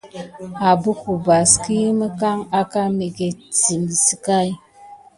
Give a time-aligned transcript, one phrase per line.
[0.71, 4.49] Apaku bas ki makan aka migəkine sime sigaï.